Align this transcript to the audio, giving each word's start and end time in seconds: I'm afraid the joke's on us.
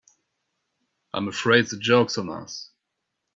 I'm 1.13 1.27
afraid 1.27 1.67
the 1.67 1.77
joke's 1.77 2.17
on 2.17 2.27
us. 2.27 2.71